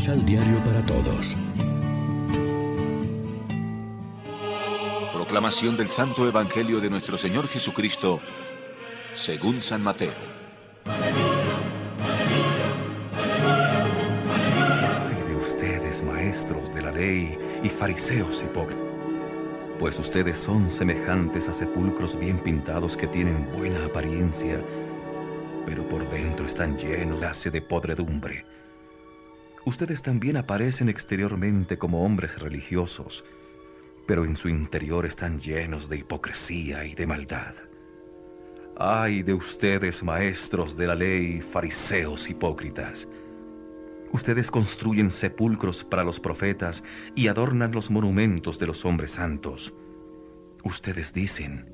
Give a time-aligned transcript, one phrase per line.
[0.00, 1.36] Misal Diario para Todos.
[5.12, 8.18] Proclamación del Santo Evangelio de nuestro Señor Jesucristo,
[9.12, 10.14] según San Mateo.
[15.06, 18.82] Ay de ustedes, maestros de la ley y fariseos hipócritas,
[19.78, 24.64] pues ustedes son semejantes a sepulcros bien pintados que tienen buena apariencia,
[25.66, 28.59] pero por dentro están llenos de de podredumbre.
[29.64, 33.24] Ustedes también aparecen exteriormente como hombres religiosos,
[34.06, 37.54] pero en su interior están llenos de hipocresía y de maldad.
[38.76, 43.06] Ay de ustedes, maestros de la ley, fariseos hipócritas.
[44.12, 46.82] Ustedes construyen sepulcros para los profetas
[47.14, 49.74] y adornan los monumentos de los hombres santos.
[50.64, 51.70] Ustedes dicen,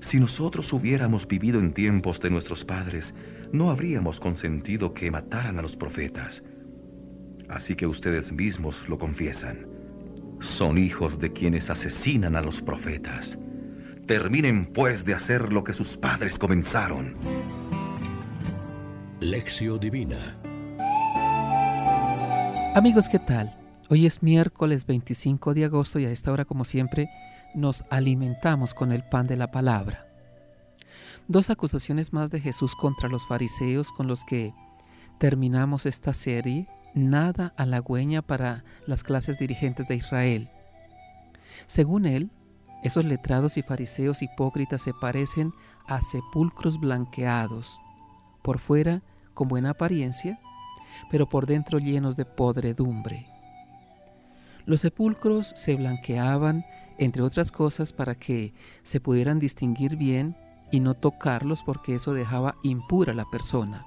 [0.00, 3.14] si nosotros hubiéramos vivido en tiempos de nuestros padres,
[3.52, 6.42] no habríamos consentido que mataran a los profetas.
[7.52, 9.66] Así que ustedes mismos lo confiesan.
[10.40, 13.38] Son hijos de quienes asesinan a los profetas.
[14.06, 17.14] Terminen pues de hacer lo que sus padres comenzaron.
[19.20, 20.36] Lección Divina
[22.74, 23.54] Amigos, ¿qué tal?
[23.90, 27.10] Hoy es miércoles 25 de agosto y a esta hora, como siempre,
[27.54, 30.06] nos alimentamos con el pan de la palabra.
[31.28, 34.54] Dos acusaciones más de Jesús contra los fariseos con los que
[35.18, 40.50] terminamos esta serie, nada halagüeña para las clases dirigentes de Israel.
[41.66, 42.30] Según él,
[42.82, 45.52] esos letrados y fariseos hipócritas se parecen
[45.86, 47.78] a sepulcros blanqueados,
[48.42, 49.02] por fuera
[49.34, 50.38] con buena apariencia,
[51.10, 53.26] pero por dentro llenos de podredumbre.
[54.66, 56.64] Los sepulcros se blanqueaban
[56.98, 60.36] entre otras cosas para que se pudieran distinguir bien
[60.70, 63.86] y no tocarlos porque eso dejaba impura la persona.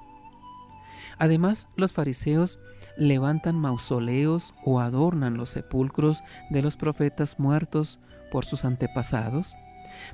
[1.18, 2.60] Además, los fariseos
[2.98, 8.00] levantan mausoleos o adornan los sepulcros de los profetas muertos
[8.32, 9.56] por sus antepasados,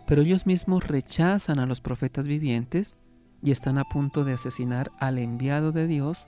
[0.06, 3.02] pero ellos mismos rechazan a los profetas vivientes
[3.44, 6.28] y están a punto de asesinar al enviado de Dios,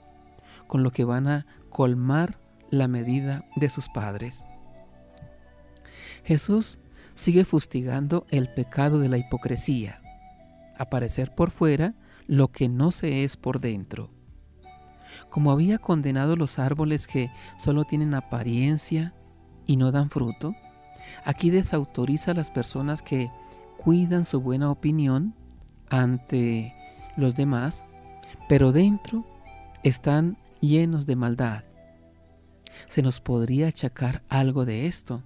[0.66, 4.42] con lo que van a colmar la medida de sus padres.
[6.24, 6.78] Jesús
[7.14, 10.00] sigue fustigando el pecado de la hipocresía,
[10.78, 11.94] aparecer por fuera
[12.26, 14.13] lo que no se es por dentro.
[15.30, 19.14] Como había condenado los árboles que solo tienen apariencia
[19.66, 20.54] y no dan fruto,
[21.24, 23.30] aquí desautoriza a las personas que
[23.76, 25.34] cuidan su buena opinión
[25.88, 26.74] ante
[27.16, 27.84] los demás,
[28.48, 29.24] pero dentro
[29.82, 31.64] están llenos de maldad.
[32.88, 35.22] Se nos podría achacar algo de esto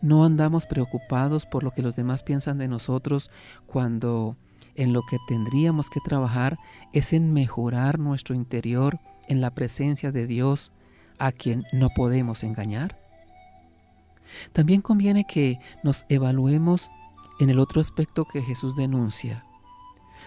[0.00, 3.30] no andamos preocupados por lo que los demás piensan de nosotros
[3.66, 4.36] cuando
[4.76, 6.58] en lo que tendríamos que trabajar
[6.92, 8.98] es en mejorar nuestro interior
[9.28, 10.72] en la presencia de Dios
[11.18, 12.98] a quien no podemos engañar.
[14.52, 16.90] También conviene que nos evaluemos
[17.40, 19.44] en el otro aspecto que Jesús denuncia.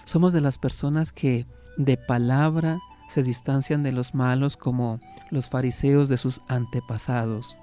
[0.05, 1.45] Somos de las personas que
[1.77, 2.79] de palabra
[3.09, 4.99] se distancian de los malos como
[5.31, 7.57] los fariseos de sus antepasados.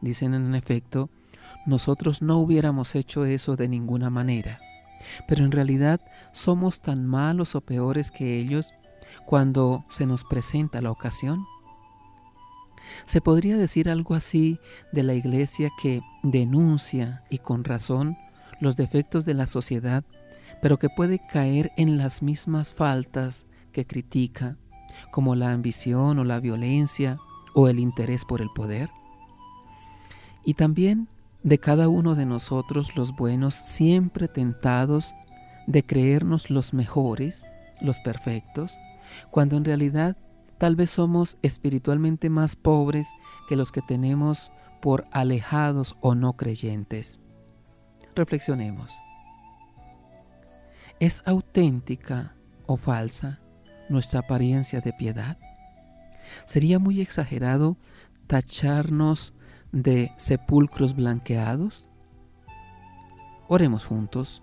[0.00, 1.10] Dicen en efecto,
[1.66, 4.60] nosotros no hubiéramos hecho eso de ninguna manera.
[5.26, 6.00] Pero en realidad
[6.32, 8.72] somos tan malos o peores que ellos
[9.26, 11.44] cuando se nos presenta la ocasión.
[13.06, 14.58] Se podría decir algo así
[14.92, 18.16] de la iglesia que denuncia y con razón
[18.60, 20.04] los defectos de la sociedad,
[20.60, 24.56] pero que puede caer en las mismas faltas que critica,
[25.10, 27.18] como la ambición o la violencia
[27.54, 28.90] o el interés por el poder.
[30.44, 31.08] Y también
[31.42, 35.14] de cada uno de nosotros los buenos, siempre tentados
[35.66, 37.44] de creernos los mejores,
[37.80, 38.76] los perfectos,
[39.30, 40.16] cuando en realidad
[40.58, 43.08] tal vez somos espiritualmente más pobres
[43.48, 47.18] que los que tenemos por alejados o no creyentes.
[48.14, 48.92] Reflexionemos.
[51.00, 52.34] ¿Es auténtica
[52.66, 53.40] o falsa
[53.88, 55.38] nuestra apariencia de piedad?
[56.46, 57.76] Sería muy exagerado
[58.26, 59.34] tacharnos
[59.72, 61.88] de sepulcros blanqueados?
[63.48, 64.42] Oremos juntos.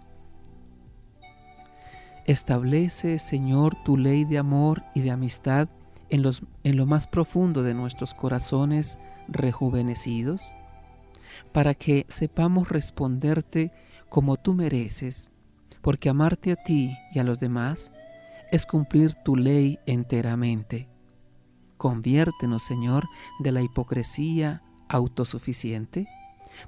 [2.26, 5.70] Establece, Señor, tu ley de amor y de amistad
[6.10, 10.52] en, los, en lo más profundo de nuestros corazones rejuvenecidos,
[11.52, 13.72] para que sepamos responderte
[14.10, 15.32] como tú mereces,
[15.82, 17.92] porque amarte a ti y a los demás
[18.52, 20.90] es cumplir tu ley enteramente.
[21.78, 23.08] Conviértenos, Señor,
[23.40, 26.08] de la hipocresía autosuficiente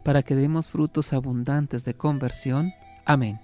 [0.03, 2.73] para que demos frutos abundantes de conversión.
[3.05, 3.39] Amén.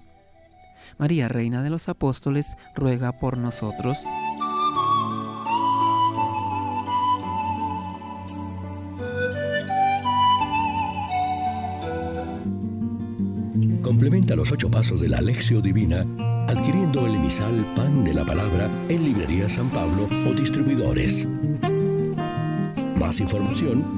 [0.96, 4.04] María, Reina de los Apóstoles, ruega por nosotros.
[13.82, 16.04] Complementa los ocho pasos de la Alexio Divina
[16.48, 21.26] adquiriendo el emisal Pan de la Palabra en Librería San Pablo o Distribuidores.
[22.98, 23.97] Más información